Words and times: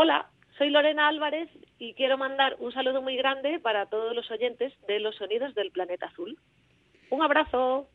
Hola, 0.00 0.28
soy 0.56 0.70
Lorena 0.70 1.08
Álvarez 1.08 1.48
y 1.76 1.92
quiero 1.94 2.16
mandar 2.16 2.54
un 2.60 2.70
saludo 2.70 3.02
muy 3.02 3.16
grande 3.16 3.58
para 3.58 3.86
todos 3.86 4.14
los 4.14 4.30
oyentes 4.30 4.72
de 4.86 5.00
los 5.00 5.16
sonidos 5.16 5.56
del 5.56 5.72
planeta 5.72 6.06
azul. 6.06 6.38
Un 7.10 7.20
abrazo. 7.20 7.88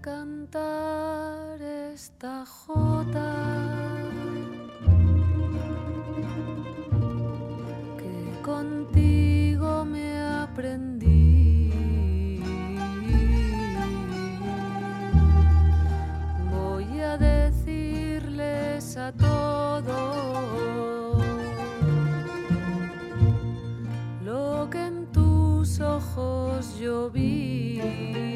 cantar 0.00 1.60
esta 1.60 2.46
jota 2.46 3.34
que 7.98 8.42
contigo 8.42 9.84
me 9.84 10.18
aprendí. 10.22 11.70
Voy 16.50 17.00
a 17.00 17.18
decirles 17.18 18.96
a 18.96 19.12
todos 19.12 19.92
lo 24.24 24.68
que 24.70 24.86
en 24.86 25.06
tus 25.12 25.78
ojos 25.80 26.78
yo 26.78 27.10
vi. 27.10 28.29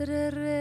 Trrr. 0.00 0.59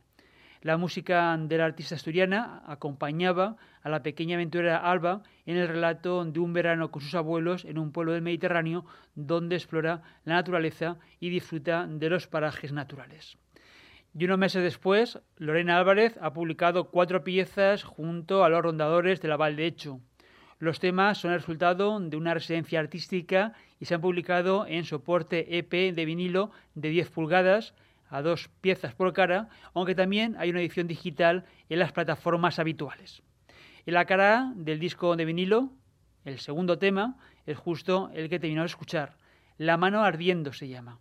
La 0.62 0.76
música 0.76 1.36
de 1.38 1.56
la 1.56 1.66
artista 1.66 1.94
asturiana 1.94 2.62
acompañaba 2.66 3.56
a 3.82 3.88
la 3.88 4.02
pequeña 4.02 4.34
aventurera 4.34 4.78
Alba 4.78 5.22
en 5.46 5.56
el 5.56 5.68
relato 5.68 6.24
de 6.24 6.40
un 6.40 6.52
verano 6.52 6.90
con 6.90 7.00
sus 7.00 7.14
abuelos 7.14 7.64
en 7.64 7.78
un 7.78 7.92
pueblo 7.92 8.12
del 8.12 8.22
Mediterráneo 8.22 8.84
donde 9.14 9.54
explora 9.54 10.02
la 10.24 10.34
naturaleza 10.34 10.96
y 11.20 11.30
disfruta 11.30 11.86
de 11.86 12.10
los 12.10 12.26
parajes 12.26 12.72
naturales. 12.72 13.38
Y 14.18 14.24
unos 14.24 14.38
meses 14.38 14.64
después, 14.64 15.20
Lorena 15.36 15.78
Álvarez 15.78 16.18
ha 16.20 16.32
publicado 16.32 16.90
cuatro 16.90 17.22
piezas 17.22 17.84
junto 17.84 18.42
a 18.42 18.48
los 18.48 18.62
rondadores 18.62 19.20
de 19.20 19.28
la 19.28 19.36
Val. 19.36 19.56
Los 20.58 20.80
temas 20.80 21.18
son 21.18 21.30
el 21.30 21.38
resultado 21.38 22.00
de 22.00 22.16
una 22.16 22.34
residencia 22.34 22.80
artística 22.80 23.52
y 23.78 23.84
se 23.84 23.94
han 23.94 24.00
publicado 24.00 24.66
en 24.66 24.84
soporte 24.84 25.56
EP 25.56 25.94
de 25.94 26.04
vinilo 26.04 26.50
de 26.74 26.88
10 26.88 27.10
pulgadas 27.10 27.74
a 28.10 28.22
dos 28.22 28.50
piezas 28.60 28.94
por 28.94 29.12
cara, 29.12 29.48
aunque 29.74 29.94
también 29.94 30.36
hay 30.38 30.50
una 30.50 30.60
edición 30.60 30.86
digital 30.86 31.44
en 31.68 31.78
las 31.78 31.92
plataformas 31.92 32.58
habituales. 32.58 33.22
En 33.86 33.94
la 33.94 34.04
cara 34.04 34.52
del 34.54 34.78
disco 34.78 35.16
de 35.16 35.24
vinilo, 35.24 35.70
el 36.24 36.38
segundo 36.38 36.78
tema 36.78 37.16
es 37.46 37.56
justo 37.56 38.10
el 38.12 38.28
que 38.28 38.38
terminó 38.38 38.62
de 38.62 38.66
escuchar. 38.66 39.16
La 39.56 39.76
mano 39.76 40.04
ardiendo 40.04 40.52
se 40.52 40.68
llama. 40.68 41.00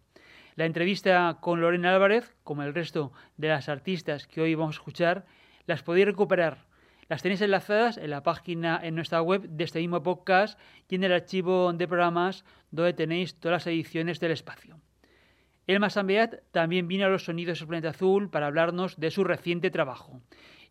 La 0.56 0.66
entrevista 0.66 1.38
con 1.42 1.62
Lorena 1.62 1.94
Álvarez, 1.94 2.36
como 2.44 2.64
el 2.64 2.74
resto 2.74 3.12
de 3.36 3.50
las 3.50 3.70
artistas 3.70 4.26
que 4.26 4.42
hoy 4.42 4.56
vamos 4.56 4.76
a 4.76 4.80
escuchar, 4.80 5.26
las 5.66 5.84
podéis 5.84 6.08
recuperar. 6.08 6.66
Las 7.10 7.22
tenéis 7.22 7.42
enlazadas 7.42 7.98
en 7.98 8.10
la 8.10 8.24
página 8.24 8.80
en 8.82 8.96
nuestra 8.96 9.22
web 9.22 9.48
de 9.48 9.64
este 9.64 9.80
mismo 9.80 10.02
podcast 10.02 10.60
y 10.90 10.96
en 10.96 11.04
el 11.04 11.14
archivo 11.14 11.72
de 11.74 11.88
programas 11.88 12.44
donde 12.72 12.94
tenéis 12.94 13.40
todas 13.40 13.66
las 13.66 13.68
ediciones 13.68 14.20
del 14.20 14.32
espacio. 14.32 14.80
Elma 15.68 15.90
Sambeat 15.90 16.50
también 16.52 16.88
vino 16.88 17.06
a 17.06 17.10
los 17.10 17.26
sonidos 17.26 17.60
del 17.60 17.68
planeta 17.68 17.90
azul 17.90 18.30
para 18.30 18.48
hablarnos 18.48 18.98
de 18.98 19.12
su 19.12 19.26
reciente 19.26 19.70
trabajo, 19.70 20.22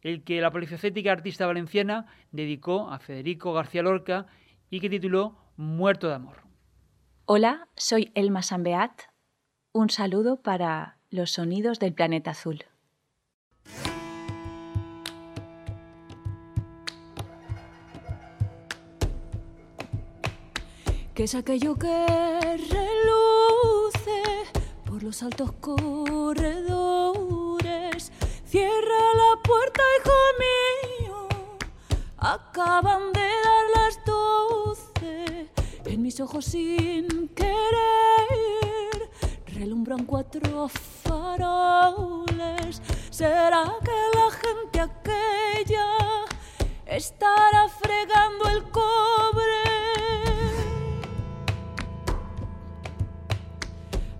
el 0.01 0.25
que 0.25 0.41
la 0.41 0.51
polifacética 0.51 1.13
artista 1.13 1.47
valenciana 1.47 2.07
dedicó 2.33 2.89
a 2.91 2.99
Federico 2.99 3.53
García 3.53 3.83
Lorca 3.83 4.27
y 4.71 4.81
que 4.81 4.89
tituló 4.89 5.37
Muerto 5.57 6.09
de 6.09 6.15
amor. 6.15 6.39
Hola, 7.27 7.69
soy 7.77 8.11
Elma 8.15 8.41
Sambeat. 8.43 9.03
Un 9.73 9.91
saludo 9.91 10.41
para 10.41 10.99
los 11.11 11.31
sonidos 11.33 11.79
del 11.79 11.93
planeta 11.93 12.31
azul. 12.31 12.65
¿Qué 21.15 21.25
es 21.25 21.35
aquello 21.35 21.77
que 21.77 22.07
reluce 22.71 24.46
los 25.07 25.23
altos 25.23 25.53
corredores? 25.61 26.43
Cierra 28.45 29.15
la 29.15 29.41
puerta, 29.41 29.81
hijo 30.01 30.13
mío. 30.45 31.29
Acaban 32.19 33.13
de 33.13 33.21
dar 33.21 33.65
las 33.77 34.05
doce 34.05 35.49
en 35.85 36.03
mis 36.03 36.19
ojos 36.19 36.45
sin 36.47 37.29
querer 37.37 37.57
relumbran 39.47 40.05
cuatro 40.07 40.69
faroles. 41.05 42.83
¿Será 43.11 43.77
que 43.85 44.11
la 44.19 44.29
gente 44.43 44.81
aquella 44.81 45.87
estará 46.85 47.69
fregando 47.69 48.49
el 48.49 48.65
cobre? 48.73 49.76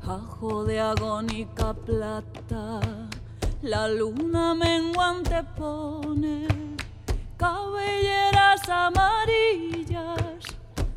Ajo 0.07 0.65
de 0.65 0.79
agónica 0.81 1.75
plata, 1.75 2.81
la 3.63 3.89
luna 3.89 4.55
menguante 4.55 5.43
pone 5.57 6.47
cabelleras 7.37 8.69
amarillas 8.69 10.45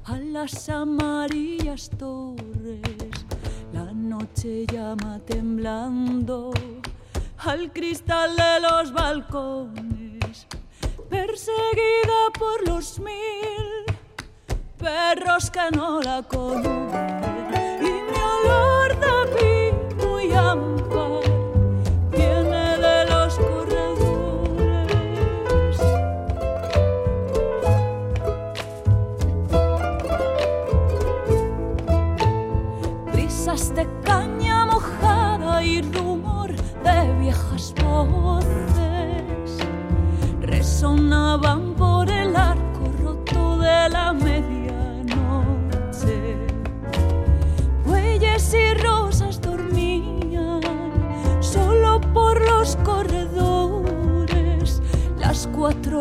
a 0.06 0.18
las 0.18 0.70
amarillas 0.70 1.90
torres. 1.98 3.20
Noche 4.10 4.66
llama 4.66 5.20
temblando 5.26 6.52
al 7.38 7.72
cristal 7.72 8.36
de 8.36 8.60
los 8.60 8.92
balcones, 8.92 10.48
perseguida 11.10 12.32
por 12.38 12.68
los 12.68 13.00
mil 13.00 13.86
perros 14.78 15.50
que 15.52 15.72
no 15.76 16.02
la 16.02 16.22
conocen 16.24 17.09
vino 20.30 20.76
y 20.76 20.79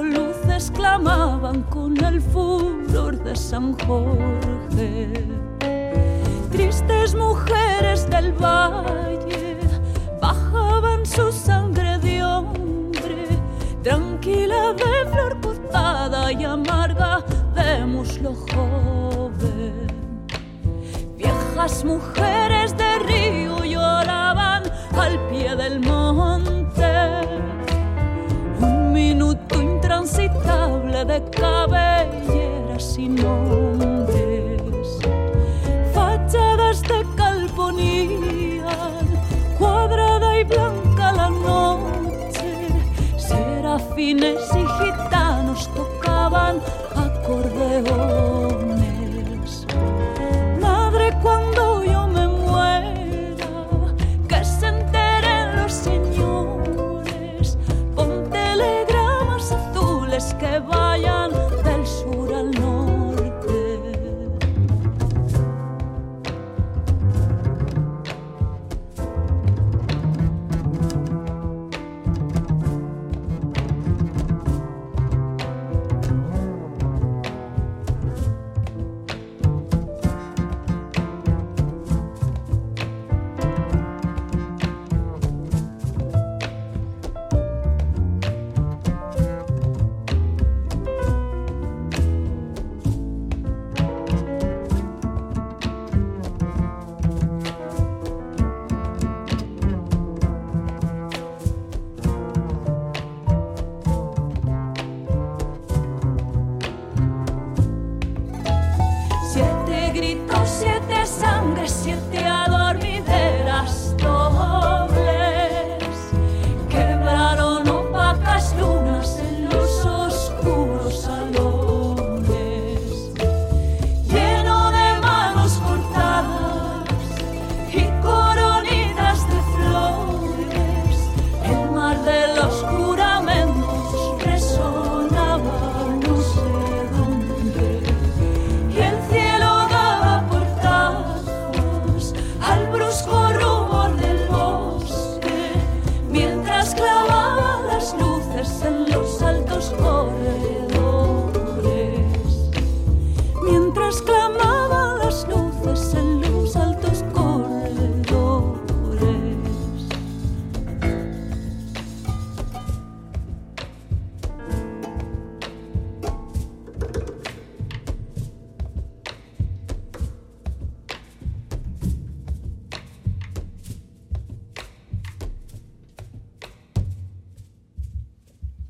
luces 0.05 0.71
clamaban 0.75 1.63
con 1.65 1.97
el 2.05 2.21
furor 2.21 3.23
de 3.23 3.35
San 3.37 3.77
Jorge. 3.79 5.25
Tristes 6.51 7.15
mujeres 7.15 8.09
del 8.11 8.33
valle 8.33 9.57
bajaban 10.21 11.05
su 11.07 11.31
sangre 11.33 11.99
de 11.99 12.23
hombre, 12.23 13.27
tranquila 13.83 14.73
de 14.73 15.11
flor 15.11 15.41
cortada 15.41 16.33
y 16.33 16.45
amarga 16.45 17.25
de 17.55 17.85
muslo 17.85 18.35
joven. 18.35 19.87
Viejas 21.17 21.85
mujeres 21.85 22.77
de 22.77 22.99
río 23.01 23.28
intransitable 30.17 31.05
de 31.05 31.23
cabelleras 31.31 32.83
sin 32.95 33.17
nombres, 33.17 34.61
fachadas 35.93 36.83
de 36.83 37.05
calponía 37.17 38.77
cuadrada 39.59 40.39
y 40.39 40.45
blanca 40.45 41.13
la 41.13 41.31
noche, 41.31 42.69
serafines 43.19 44.41
y 44.55 44.65
gitanos 44.83 45.69
tocaban 45.75 46.61
acordeones. 46.97 48.38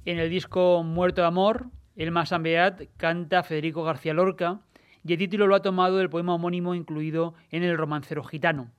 En 0.05 0.21
el 0.21 0.31
disco 0.31 0.85
Muerto 0.85 1.23
de 1.23 1.27
Amor, 1.27 1.67
el 1.97 2.13
Masambeat 2.13 2.83
canta 2.97 3.43
Federico 3.43 3.83
García 3.83 4.15
Lorca 4.15 4.61
y 5.09 5.13
el 5.15 5.19
título 5.19 5.47
lo 5.47 5.55
ha 5.55 5.63
tomado 5.63 5.97
del 5.97 6.11
poema 6.11 6.35
homónimo 6.35 6.75
incluido 6.75 7.33
en 7.51 7.63
el 7.63 7.79
romancero 7.79 8.23
gitano. 8.23 8.71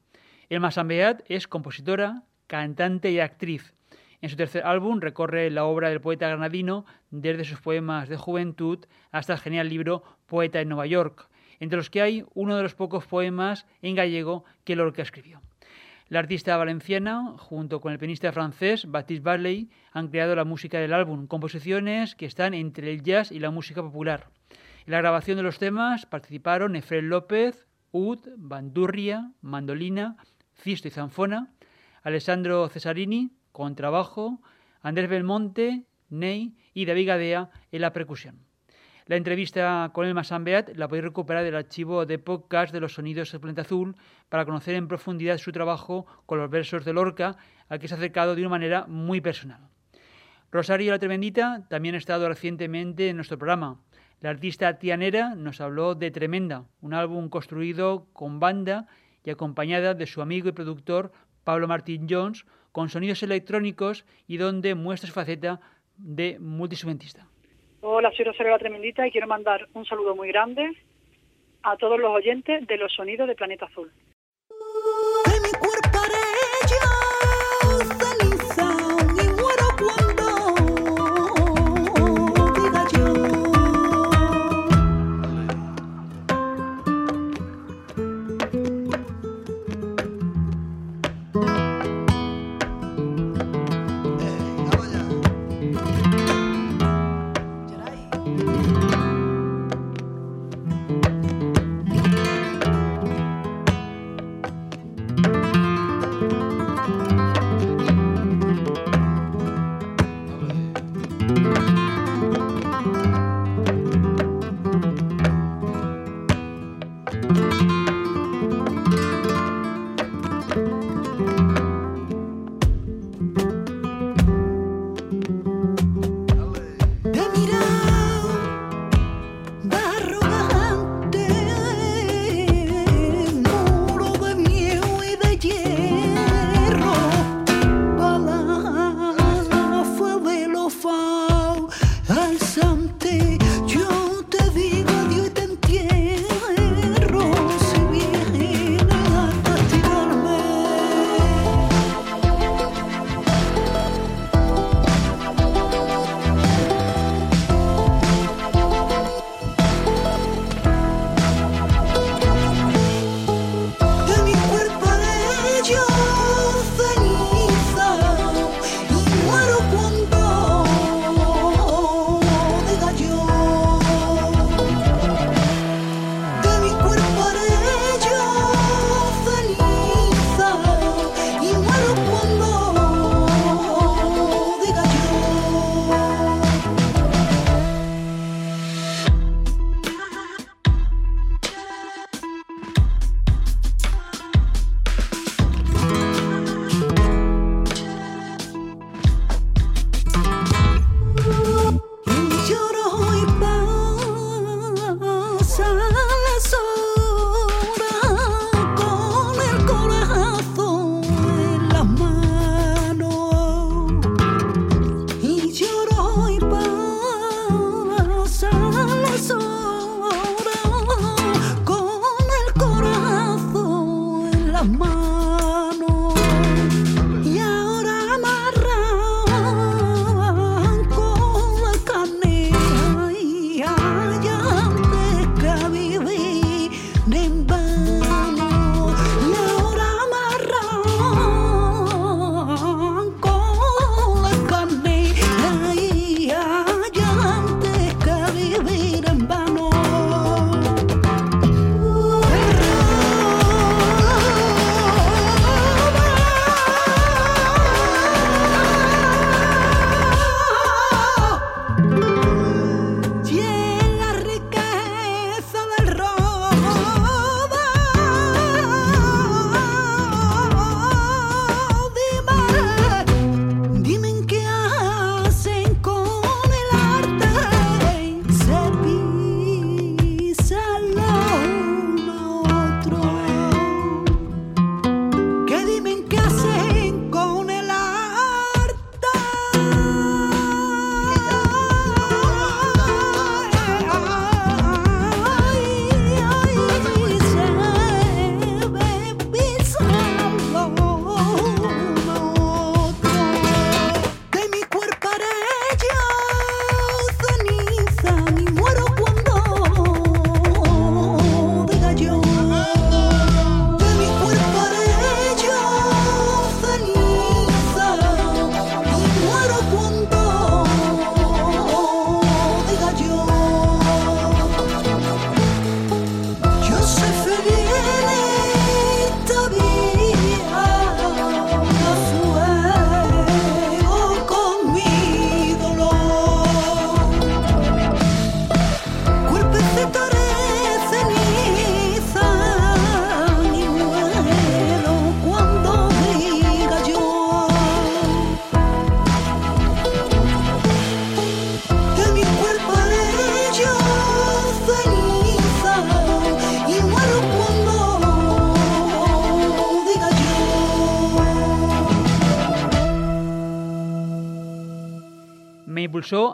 El 0.47 0.59
Masambeat 0.59 1.23
es 1.27 1.47
compositora, 1.47 2.21
cantante 2.45 3.09
y 3.09 3.19
actriz. 3.19 3.73
En 4.21 4.29
su 4.29 4.35
tercer 4.35 4.63
álbum 4.63 5.01
recorre 5.01 5.49
la 5.49 5.65
obra 5.65 5.89
del 5.89 6.01
poeta 6.01 6.27
granadino 6.27 6.85
desde 7.09 7.45
sus 7.45 7.61
poemas 7.61 8.09
de 8.09 8.17
juventud 8.17 8.85
hasta 9.11 9.33
el 9.33 9.39
genial 9.39 9.69
libro 9.69 10.03
Poeta 10.27 10.61
en 10.61 10.69
Nueva 10.69 10.85
York, 10.85 11.29
entre 11.59 11.77
los 11.77 11.89
que 11.89 12.03
hay 12.03 12.23
uno 12.35 12.55
de 12.55 12.61
los 12.61 12.75
pocos 12.75 13.07
poemas 13.07 13.65
en 13.81 13.95
gallego 13.95 14.45
que 14.65 14.75
Lorca 14.75 15.01
escribió. 15.01 15.41
La 16.09 16.19
artista 16.19 16.55
valenciana, 16.57 17.33
junto 17.37 17.81
con 17.81 17.91
el 17.91 17.97
pianista 17.97 18.31
francés 18.31 18.85
Baptiste 18.87 19.23
Barley, 19.23 19.71
han 19.93 20.09
creado 20.09 20.35
la 20.35 20.45
música 20.45 20.79
del 20.79 20.93
álbum, 20.93 21.25
composiciones 21.25 22.13
que 22.13 22.27
están 22.27 22.53
entre 22.53 22.91
el 22.91 23.01
jazz 23.01 23.31
y 23.31 23.39
la 23.39 23.49
música 23.49 23.81
popular. 23.81 24.27
En 24.85 24.91
la 24.91 24.99
grabación 24.99 25.37
de 25.37 25.43
los 25.43 25.59
temas 25.59 26.05
participaron 26.05 26.75
Efraín 26.75 27.09
López, 27.09 27.67
ud, 27.91 28.19
bandurria, 28.37 29.31
mandolina, 29.41 30.17
cisto 30.55 30.87
y 30.87 30.91
zanfona, 30.91 31.53
Alessandro 32.03 32.69
Cesarini, 32.69 33.31
contrabajo, 33.51 34.41
Andrés 34.81 35.09
Belmonte, 35.09 35.83
ney 36.09 36.55
y 36.73 36.85
David 36.85 37.07
Gadea 37.07 37.49
en 37.71 37.81
la 37.81 37.93
percusión. 37.93 38.39
La 39.05 39.15
entrevista 39.15 39.89
con 39.91 40.05
el 40.05 40.13
Masambeat 40.13 40.75
la 40.75 40.87
podéis 40.87 41.05
recuperar 41.05 41.43
del 41.43 41.55
archivo 41.55 42.05
de 42.05 42.19
podcast 42.19 42.71
de 42.71 42.79
los 42.79 42.93
sonidos 42.93 43.31
del 43.31 43.41
planeta 43.41 43.63
azul 43.63 43.95
para 44.29 44.45
conocer 44.45 44.75
en 44.75 44.87
profundidad 44.87 45.39
su 45.39 45.51
trabajo 45.51 46.05
con 46.27 46.37
los 46.37 46.49
versos 46.49 46.85
de 46.85 46.93
Lorca, 46.93 47.35
al 47.69 47.79
que 47.79 47.87
se 47.87 47.95
ha 47.95 47.97
acercado 47.97 48.35
de 48.35 48.41
una 48.41 48.51
manera 48.51 48.85
muy 48.87 49.19
personal. 49.19 49.67
Rosario 50.51 50.91
La 50.91 50.99
Tremendita 50.99 51.65
también 51.69 51.95
ha 51.95 51.97
estado 51.97 52.27
recientemente 52.27 53.09
en 53.09 53.15
nuestro 53.15 53.37
programa. 53.37 53.81
La 54.21 54.31
artista 54.31 54.77
Tianera 54.79 55.33
nos 55.35 55.61
habló 55.61 55.95
de 55.95 56.11
Tremenda, 56.11 56.65
un 56.81 56.93
álbum 56.93 57.29
construido 57.29 58.07
con 58.11 58.41
banda 58.41 58.85
y 59.23 59.29
acompañada 59.29 59.93
de 59.93 60.07
su 60.07 60.21
amigo 60.21 60.49
y 60.49 60.51
productor 60.51 61.13
Pablo 61.45 61.69
Martín 61.69 62.05
Jones, 62.09 62.45
con 62.73 62.89
sonidos 62.89 63.23
electrónicos 63.23 64.05
y 64.27 64.35
donde 64.35 64.75
muestra 64.75 65.07
su 65.07 65.13
faceta 65.13 65.61
de 65.95 66.37
multiinstrumentista. 66.37 67.27
Hola, 67.79 68.11
soy 68.11 68.25
Rosario 68.25 68.51
La 68.51 68.59
Tremendita 68.59 69.07
y 69.07 69.11
quiero 69.11 69.27
mandar 69.27 69.69
un 69.73 69.85
saludo 69.85 70.13
muy 70.17 70.27
grande 70.27 70.69
a 71.63 71.77
todos 71.77 71.97
los 71.97 72.11
oyentes 72.11 72.67
de 72.67 72.77
los 72.77 72.91
sonidos 72.91 73.25
de 73.25 73.35
Planeta 73.35 73.67
Azul. 73.67 73.89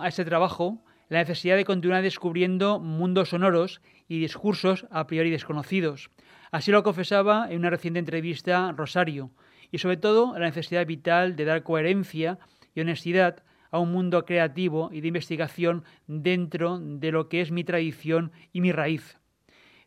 A 0.05 0.09
este 0.09 0.23
trabajo 0.23 0.83
la 1.09 1.17
necesidad 1.17 1.55
de 1.55 1.65
continuar 1.65 2.03
descubriendo 2.03 2.79
mundos 2.79 3.29
sonoros 3.29 3.81
y 4.07 4.19
discursos 4.19 4.85
a 4.91 5.07
priori 5.07 5.31
desconocidos. 5.31 6.11
Así 6.51 6.69
lo 6.69 6.83
confesaba 6.83 7.47
en 7.49 7.57
una 7.57 7.71
reciente 7.71 7.97
entrevista 7.97 8.71
Rosario, 8.71 9.31
y 9.71 9.79
sobre 9.79 9.97
todo 9.97 10.37
la 10.37 10.45
necesidad 10.45 10.85
vital 10.85 11.35
de 11.35 11.45
dar 11.45 11.63
coherencia 11.63 12.37
y 12.75 12.81
honestidad 12.81 13.43
a 13.71 13.79
un 13.79 13.91
mundo 13.91 14.25
creativo 14.25 14.91
y 14.91 15.01
de 15.01 15.07
investigación 15.07 15.83
dentro 16.05 16.77
de 16.79 17.11
lo 17.11 17.27
que 17.27 17.41
es 17.41 17.49
mi 17.49 17.63
tradición 17.63 18.31
y 18.53 18.61
mi 18.61 18.71
raíz. 18.71 19.17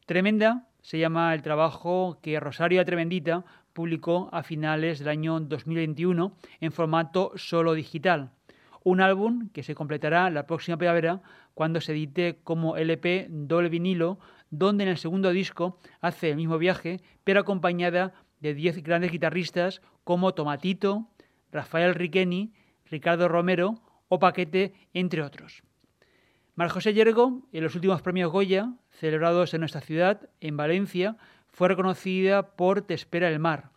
Tremenda 0.05 0.67
se 0.83 0.99
llama 0.99 1.33
el 1.33 1.43
trabajo 1.43 2.19
que 2.23 2.41
Rosario 2.41 2.85
Tremendita 2.85 3.45
publicó 3.73 4.31
a 4.33 4.43
finales 4.43 4.99
del 4.99 5.11
año 5.11 5.39
2021 5.39 6.35
en 6.61 6.73
formato 6.73 7.31
solo 7.37 7.75
digital. 7.75 8.33
Un 8.85 9.01
álbum 9.01 9.49
que 9.51 9.63
se 9.63 9.75
completará 9.75 10.31
la 10.31 10.47
próxima 10.47 10.77
primavera 10.77 11.23
cuando 11.55 11.81
se 11.81 11.93
edite 11.93 12.39
como 12.45 12.77
LP 12.77 13.27
doble 13.31 13.69
vinilo, 13.69 14.19
donde 14.51 14.85
en 14.85 14.91
el 14.91 14.99
segundo 14.99 15.31
disco 15.31 15.79
hace 16.01 16.31
el 16.31 16.37
mismo 16.37 16.59
viaje, 16.59 17.01
pero 17.25 17.41
acompañada 17.41 18.15
de 18.41 18.55
10 18.55 18.83
grandes 18.83 19.13
guitarristas 19.13 19.83
como 20.05 20.35
Tomatito, 20.35 21.09
Rafael 21.53 21.95
Riqueni, 21.95 22.53
Ricardo 22.91 23.29
Romero 23.29 23.75
o 24.09 24.19
Paquete, 24.19 24.73
entre 24.95 25.23
otros. 25.23 25.63
Mar 26.55 26.71
José 26.71 26.93
Yergo, 26.93 27.47
en 27.53 27.63
los 27.63 27.75
últimos 27.75 28.03
premios 28.03 28.33
Goya, 28.33 28.73
celebrados 28.91 29.55
en 29.55 29.61
nuestra 29.61 29.81
ciudad, 29.81 30.29
en 30.41 30.57
Valencia, 30.57 31.17
fue 31.53 31.69
reconocida 31.69 32.57
por 32.57 32.83
Te 32.83 32.95
espera 32.95 33.29
el 33.29 33.39
mar, 33.39 33.71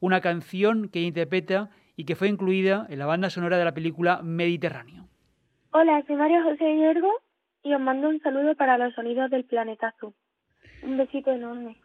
una 0.00 0.20
canción 0.20 0.88
que 0.88 1.00
interpreta 1.02 1.70
y 1.96 2.04
que 2.04 2.14
fue 2.14 2.28
incluida 2.28 2.86
en 2.88 2.98
la 2.98 3.06
banda 3.06 3.30
sonora 3.30 3.58
de 3.58 3.64
la 3.64 3.74
película 3.74 4.20
Mediterráneo. 4.22 5.08
Hola, 5.72 6.02
soy 6.06 6.16
María 6.16 6.42
José 6.42 6.76
Yergo 6.76 7.10
y 7.62 7.74
os 7.74 7.80
mando 7.80 8.08
un 8.08 8.20
saludo 8.20 8.54
para 8.54 8.78
los 8.78 8.94
sonidos 8.94 9.30
del 9.30 9.44
planeta 9.44 9.88
azul. 9.88 10.14
Un 10.82 10.98
besito 10.98 11.32
enorme. 11.32 11.76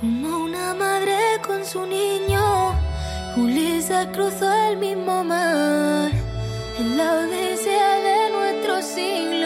Como 0.00 0.44
una 0.44 0.72
madre 0.72 1.14
con 1.46 1.62
su 1.62 1.84
niño, 1.84 2.74
Ulises 3.36 4.06
cruzó 4.14 4.50
el 4.70 4.78
mismo 4.78 5.22
mar, 5.22 6.10
en 6.78 6.96
la 6.96 7.18
odisea 7.18 8.00
de 8.00 8.30
nuestro 8.30 8.80
siglo. 8.80 9.39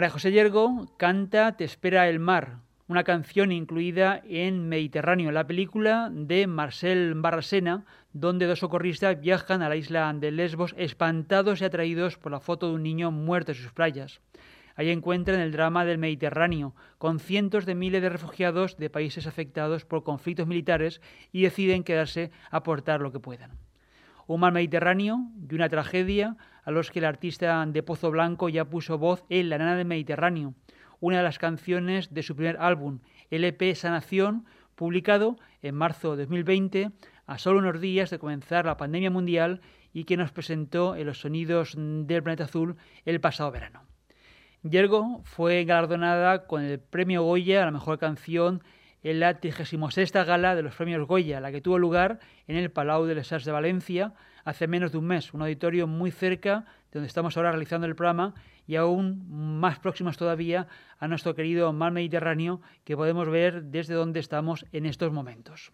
María 0.00 0.12
José 0.12 0.32
Yergo 0.32 0.86
canta 0.96 1.58
Te 1.58 1.64
espera 1.64 2.08
el 2.08 2.20
mar, 2.20 2.60
una 2.88 3.04
canción 3.04 3.52
incluida 3.52 4.22
en 4.24 4.66
Mediterráneo, 4.66 5.30
la 5.30 5.46
película 5.46 6.08
de 6.10 6.46
Marcel 6.46 7.12
Barrasena, 7.16 7.84
donde 8.14 8.46
dos 8.46 8.60
socorristas 8.60 9.20
viajan 9.20 9.60
a 9.60 9.68
la 9.68 9.76
isla 9.76 10.10
de 10.14 10.30
Lesbos 10.30 10.74
espantados 10.78 11.60
y 11.60 11.66
atraídos 11.66 12.16
por 12.16 12.32
la 12.32 12.40
foto 12.40 12.68
de 12.68 12.76
un 12.76 12.82
niño 12.82 13.10
muerto 13.10 13.52
en 13.52 13.58
sus 13.58 13.74
playas. 13.74 14.22
Allí 14.74 14.88
encuentran 14.88 15.38
el 15.38 15.52
drama 15.52 15.84
del 15.84 15.98
Mediterráneo, 15.98 16.74
con 16.96 17.20
cientos 17.20 17.66
de 17.66 17.74
miles 17.74 18.00
de 18.00 18.08
refugiados 18.08 18.78
de 18.78 18.88
países 18.88 19.26
afectados 19.26 19.84
por 19.84 20.02
conflictos 20.02 20.46
militares 20.46 21.02
y 21.30 21.42
deciden 21.42 21.84
quedarse 21.84 22.30
a 22.50 22.56
aportar 22.56 23.02
lo 23.02 23.12
que 23.12 23.20
puedan. 23.20 23.58
Un 24.26 24.40
mar 24.40 24.54
Mediterráneo 24.54 25.26
y 25.46 25.54
una 25.54 25.68
tragedia 25.68 26.38
a 26.64 26.70
los 26.70 26.90
que 26.90 26.98
el 26.98 27.04
artista 27.04 27.64
de 27.66 27.82
Pozo 27.82 28.10
Blanco 28.10 28.48
ya 28.48 28.64
puso 28.64 28.98
voz 28.98 29.24
en 29.28 29.48
La 29.48 29.58
Nana 29.58 29.76
del 29.76 29.86
Mediterráneo, 29.86 30.54
una 31.00 31.18
de 31.18 31.22
las 31.22 31.38
canciones 31.38 32.12
de 32.12 32.22
su 32.22 32.36
primer 32.36 32.56
álbum, 32.58 33.00
LP 33.30 33.74
Sanación, 33.74 34.44
publicado 34.74 35.36
en 35.62 35.74
marzo 35.74 36.16
de 36.16 36.24
2020, 36.24 36.90
a 37.26 37.38
solo 37.38 37.58
unos 37.58 37.80
días 37.80 38.10
de 38.10 38.18
comenzar 38.18 38.66
la 38.66 38.76
pandemia 38.76 39.10
mundial 39.10 39.60
y 39.92 40.04
que 40.04 40.16
nos 40.16 40.32
presentó 40.32 40.96
en 40.96 41.06
los 41.06 41.20
sonidos 41.20 41.74
del 41.76 42.22
planeta 42.22 42.44
azul 42.44 42.76
el 43.04 43.20
pasado 43.20 43.50
verano. 43.50 43.82
Yergo 44.62 45.22
fue 45.24 45.64
galardonada 45.64 46.46
con 46.46 46.62
el 46.62 46.78
premio 46.78 47.22
Goya 47.22 47.62
a 47.62 47.66
la 47.66 47.70
mejor 47.70 47.98
canción 47.98 48.62
en 49.02 49.20
la 49.20 49.40
36 49.40 50.12
gala 50.12 50.54
de 50.54 50.62
los 50.62 50.74
premios 50.74 51.06
Goya, 51.06 51.40
la 51.40 51.50
que 51.50 51.62
tuvo 51.62 51.78
lugar 51.78 52.20
en 52.46 52.56
el 52.56 52.70
Palau 52.70 53.06
de 53.06 53.14
les 53.14 53.32
Arts 53.32 53.46
de 53.46 53.52
Valencia 53.52 54.12
hace 54.44 54.66
menos 54.66 54.92
de 54.92 54.98
un 54.98 55.06
mes, 55.06 55.32
un 55.34 55.42
auditorio 55.42 55.86
muy 55.86 56.10
cerca 56.10 56.64
de 56.90 56.98
donde 56.98 57.08
estamos 57.08 57.36
ahora 57.36 57.52
realizando 57.52 57.86
el 57.86 57.96
programa 57.96 58.34
y 58.66 58.76
aún 58.76 59.24
más 59.28 59.78
próximos 59.78 60.16
todavía 60.16 60.68
a 60.98 61.08
nuestro 61.08 61.34
querido 61.34 61.72
mar 61.72 61.92
Mediterráneo 61.92 62.60
que 62.84 62.96
podemos 62.96 63.28
ver 63.28 63.64
desde 63.64 63.94
donde 63.94 64.20
estamos 64.20 64.66
en 64.72 64.86
estos 64.86 65.12
momentos. 65.12 65.72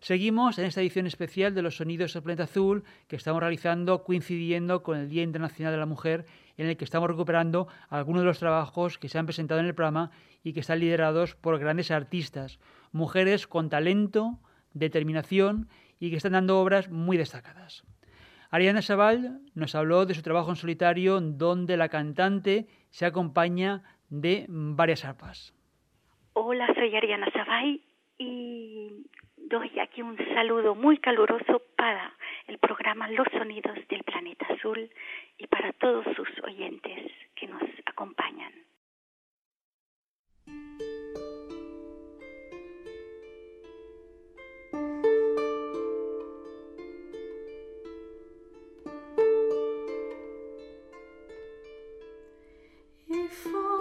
Seguimos 0.00 0.58
en 0.58 0.66
esta 0.66 0.82
edición 0.82 1.06
especial 1.06 1.54
de 1.54 1.62
los 1.62 1.76
Sonidos 1.76 2.12
del 2.12 2.22
Planeta 2.22 2.44
Azul 2.44 2.84
que 3.08 3.16
estamos 3.16 3.40
realizando 3.40 4.04
coincidiendo 4.04 4.82
con 4.82 4.98
el 4.98 5.08
Día 5.08 5.22
Internacional 5.22 5.72
de 5.72 5.78
la 5.78 5.86
Mujer 5.86 6.26
en 6.58 6.66
el 6.66 6.76
que 6.76 6.84
estamos 6.84 7.08
recuperando 7.08 7.68
algunos 7.88 8.22
de 8.22 8.26
los 8.26 8.38
trabajos 8.38 8.98
que 8.98 9.08
se 9.08 9.18
han 9.18 9.26
presentado 9.26 9.60
en 9.60 9.66
el 9.66 9.74
programa 9.74 10.10
y 10.44 10.52
que 10.52 10.60
están 10.60 10.80
liderados 10.80 11.34
por 11.34 11.58
grandes 11.58 11.90
artistas, 11.90 12.58
mujeres 12.92 13.46
con 13.46 13.70
talento, 13.70 14.38
determinación 14.74 15.68
y 15.98 16.10
que 16.10 16.16
están 16.16 16.32
dando 16.32 16.60
obras 16.60 16.90
muy 16.90 17.16
destacadas. 17.16 17.84
Ariana 18.50 18.82
Sabal 18.82 19.40
nos 19.54 19.74
habló 19.74 20.06
de 20.06 20.14
su 20.14 20.22
trabajo 20.22 20.50
en 20.50 20.56
solitario 20.56 21.20
donde 21.20 21.76
la 21.76 21.88
cantante 21.88 22.66
se 22.90 23.06
acompaña 23.06 23.82
de 24.08 24.46
varias 24.48 25.04
arpas. 25.04 25.54
Hola, 26.34 26.66
soy 26.74 26.94
Ariana 26.94 27.30
Sabal 27.32 27.80
y 28.18 29.06
doy 29.36 29.78
aquí 29.80 30.02
un 30.02 30.16
saludo 30.34 30.74
muy 30.74 30.98
caluroso 30.98 31.62
para 31.76 32.12
el 32.46 32.58
programa 32.58 33.08
Los 33.08 33.26
Sonidos 33.32 33.78
del 33.88 34.04
Planeta 34.04 34.46
Azul 34.50 34.90
y 35.38 35.46
para 35.46 35.72
todos 35.72 36.04
sus 36.14 36.28
oyentes 36.44 37.10
que 37.34 37.46
nos 37.48 37.62
acompañan. 37.86 38.52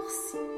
Merci. 0.06 0.55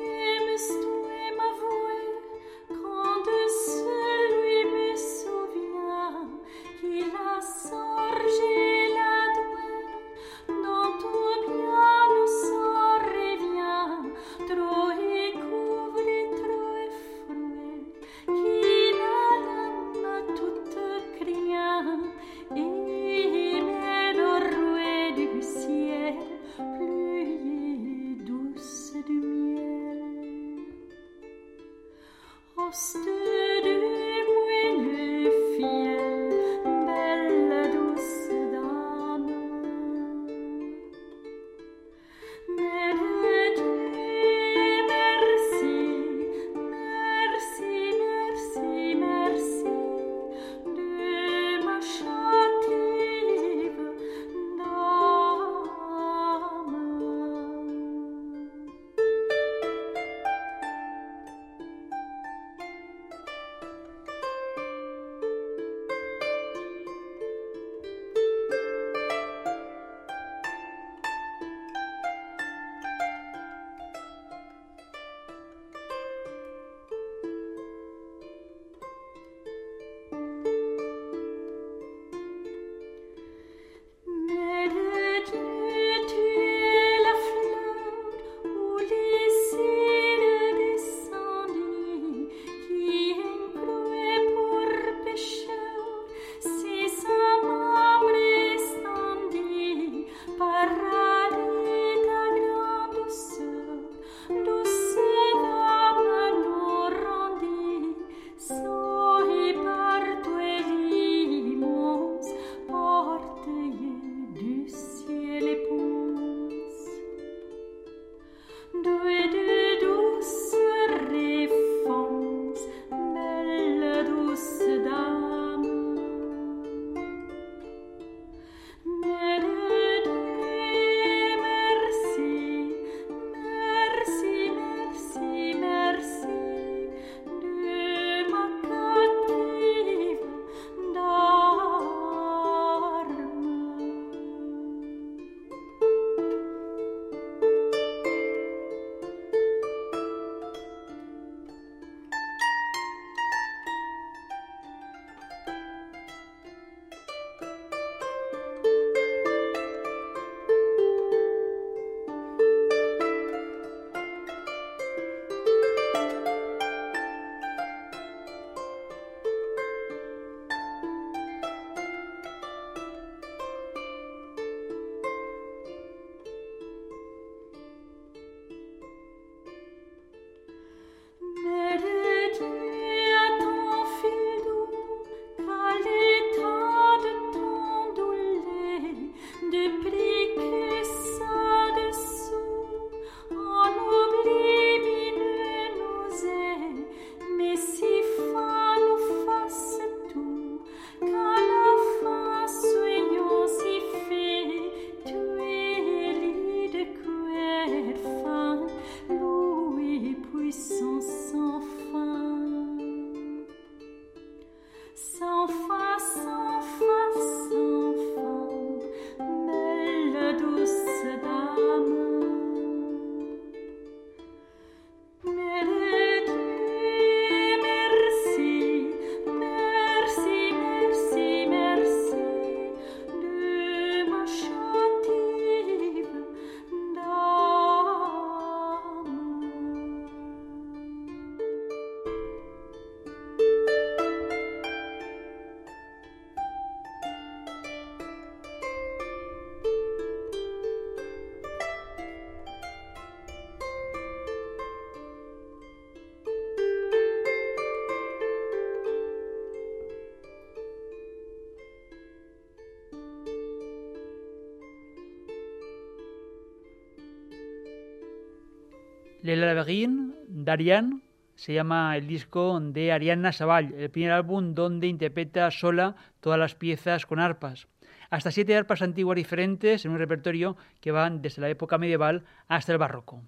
Lela 269.57 269.65
Beguin, 269.65 270.13
Darian, 270.27 271.01
se 271.33 271.53
llama 271.53 271.97
el 271.97 272.05
disco 272.05 272.59
de 272.59 272.91
Ariana 272.91 273.31
Sabal, 273.31 273.73
el 273.73 273.89
primer 273.89 274.11
álbum 274.11 274.53
donde 274.53 274.85
interpreta 274.85 275.49
sola 275.49 275.95
todas 276.19 276.37
las 276.37 276.53
piezas 276.53 277.07
con 277.07 277.19
arpas. 277.19 277.67
Hasta 278.11 278.29
siete 278.29 278.55
arpas 278.55 278.83
antiguas 278.83 279.15
diferentes 279.15 279.83
en 279.83 279.91
un 279.93 279.97
repertorio 279.97 280.57
que 280.79 280.91
van 280.91 281.23
desde 281.23 281.41
la 281.41 281.49
época 281.49 281.79
medieval 281.79 282.23
hasta 282.47 282.71
el 282.71 282.77
barroco. 282.77 283.23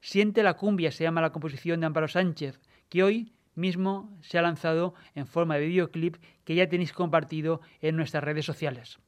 Siente 0.00 0.42
la 0.42 0.54
cumbia 0.54 0.90
se 0.90 1.04
llama 1.04 1.20
la 1.20 1.32
composición 1.32 1.80
de 1.80 1.86
Amparo 1.86 2.08
Sánchez, 2.08 2.60
que 2.88 3.02
hoy 3.02 3.32
mismo 3.54 4.16
se 4.22 4.38
ha 4.38 4.42
lanzado 4.42 4.94
en 5.14 5.26
forma 5.26 5.56
de 5.56 5.66
videoclip 5.66 6.16
que 6.44 6.54
ya 6.54 6.68
tenéis 6.68 6.92
compartido 6.92 7.60
en 7.80 7.96
nuestras 7.96 8.24
redes 8.24 8.46
sociales. 8.46 8.98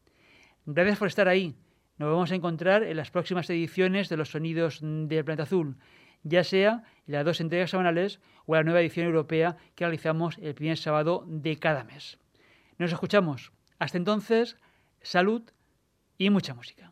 Gracias 0.67 0.99
por 0.99 1.09
estar 1.09 1.29
ahí. 1.29 1.55
Nos 1.97 2.11
vamos 2.11 2.33
a 2.33 2.35
encontrar 2.35 2.83
en 2.83 2.97
las 2.97 3.11
próximas 3.11 3.49
ediciones 3.51 4.09
de 4.09 4.17
los 4.17 4.31
Sonidos 4.31 4.81
del 4.83 5.25
Planeta 5.25 5.45
Azul, 5.45 5.77
ya 6.23 6.45
sea 6.45 6.83
en 7.07 7.15
las 7.15 7.25
dos 7.25 7.41
entregas 7.41 7.71
semanales 7.71 8.21
o 8.51 8.55
la 8.57 8.65
nueva 8.65 8.81
edición 8.81 9.07
europea 9.07 9.57
que 9.77 9.85
realizamos 9.85 10.37
el 10.39 10.57
primer 10.57 10.77
sábado 10.77 11.23
de 11.27 11.57
cada 11.57 11.85
mes. 11.85 12.19
Nos 12.79 12.93
escuchamos. 12.93 13.53
Hasta 13.79 13.97
entonces, 13.97 14.59
salud 15.03 15.43
y 16.19 16.31
mucha 16.31 16.53
música. 16.53 16.91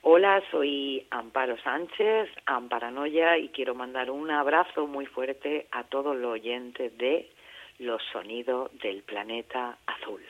Hola, 0.00 0.42
soy 0.50 1.06
Amparo 1.10 1.58
Sánchez, 1.58 2.30
Amparanoia, 2.46 3.36
y 3.36 3.50
quiero 3.50 3.74
mandar 3.74 4.10
un 4.10 4.30
abrazo 4.30 4.86
muy 4.86 5.04
fuerte 5.04 5.66
a 5.70 5.84
todos 5.84 6.16
los 6.16 6.32
oyentes 6.32 6.96
de 6.96 7.30
Los 7.78 8.00
Sonidos 8.10 8.70
del 8.80 9.02
Planeta 9.02 9.76
Azul. 9.86 10.22